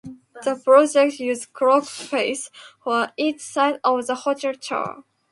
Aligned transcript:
The 0.43 0.55
project 0.55 1.19
uses 1.19 1.45
clock 1.45 1.83
faces 1.85 2.49
for 2.83 3.11
each 3.17 3.39
side 3.39 3.79
of 3.83 4.07
the 4.07 4.15
hotel 4.15 4.55
tower. 4.55 5.03